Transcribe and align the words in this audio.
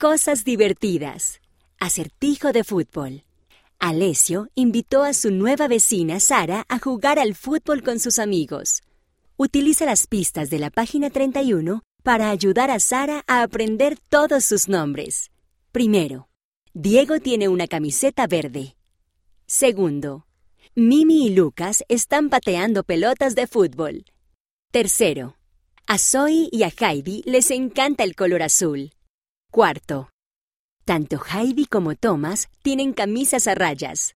Cosas 0.00 0.44
divertidas. 0.44 1.40
Acertijo 1.80 2.52
de 2.52 2.62
fútbol. 2.62 3.24
Alessio 3.80 4.46
invitó 4.54 5.02
a 5.02 5.12
su 5.12 5.32
nueva 5.32 5.66
vecina 5.66 6.20
Sara 6.20 6.64
a 6.68 6.78
jugar 6.78 7.18
al 7.18 7.34
fútbol 7.34 7.82
con 7.82 7.98
sus 7.98 8.20
amigos. 8.20 8.82
Utiliza 9.36 9.86
las 9.86 10.06
pistas 10.06 10.50
de 10.50 10.60
la 10.60 10.70
página 10.70 11.10
31 11.10 11.82
para 12.04 12.30
ayudar 12.30 12.70
a 12.70 12.78
Sara 12.78 13.24
a 13.26 13.42
aprender 13.42 13.98
todos 14.08 14.44
sus 14.44 14.68
nombres. 14.68 15.32
Primero, 15.72 16.28
Diego 16.74 17.18
tiene 17.18 17.48
una 17.48 17.66
camiseta 17.66 18.28
verde. 18.28 18.76
Segundo, 19.48 20.26
Mimi 20.76 21.26
y 21.26 21.30
Lucas 21.30 21.82
están 21.88 22.28
pateando 22.28 22.84
pelotas 22.84 23.34
de 23.34 23.48
fútbol. 23.48 24.04
Tercero, 24.70 25.34
a 25.88 25.98
Zoe 25.98 26.48
y 26.52 26.62
a 26.62 26.68
Heidi 26.70 27.24
les 27.26 27.50
encanta 27.50 28.04
el 28.04 28.14
color 28.14 28.44
azul. 28.44 28.92
Cuarto, 29.50 30.10
tanto 30.84 31.18
Heidi 31.32 31.64
como 31.64 31.94
Thomas 31.94 32.48
tienen 32.62 32.92
camisas 32.92 33.48
a 33.48 33.54
rayas. 33.54 33.98